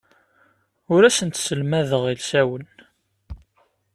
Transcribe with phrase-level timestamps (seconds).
[0.93, 2.67] Ur asent-sselmadeɣ ilsawen.